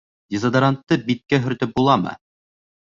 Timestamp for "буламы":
1.81-2.19